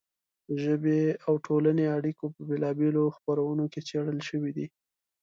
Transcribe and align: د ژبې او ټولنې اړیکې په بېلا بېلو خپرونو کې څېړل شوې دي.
د 0.47 0.51
ژبې 0.63 0.99
او 1.27 1.33
ټولنې 1.45 1.85
اړیکې 1.97 2.25
په 2.35 2.41
بېلا 2.47 2.71
بېلو 2.79 3.13
خپرونو 3.17 3.63
کې 3.71 3.79
څېړل 3.87 4.19
شوې 4.29 4.51
دي. 4.57 4.67